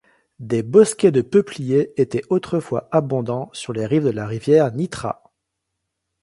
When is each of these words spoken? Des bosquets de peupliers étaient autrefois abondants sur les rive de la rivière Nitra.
Des 0.39 0.63
bosquets 0.63 1.11
de 1.11 1.21
peupliers 1.21 1.93
étaient 1.95 2.23
autrefois 2.31 2.89
abondants 2.91 3.51
sur 3.53 3.71
les 3.71 3.85
rive 3.85 4.05
de 4.05 4.09
la 4.09 4.25
rivière 4.25 4.71
Nitra. 4.73 5.31